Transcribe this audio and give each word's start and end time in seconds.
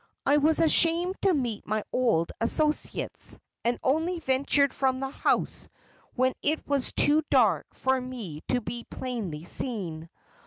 I 0.25 0.37
was 0.37 0.59
ashamed 0.59 1.13
to 1.21 1.31
meet 1.31 1.67
my 1.67 1.83
old 1.93 2.31
associates, 2.41 3.37
and 3.63 3.77
only 3.83 4.17
ventured 4.19 4.73
from 4.73 4.99
the 4.99 5.11
house 5.11 5.69
when 6.15 6.33
it 6.41 6.67
was 6.67 6.91
too 6.91 7.21
dark 7.29 7.67
for 7.75 8.01
me 8.01 8.41
to 8.47 8.61
be 8.61 8.83
plainly 8.89 9.43
seen. 9.43 10.09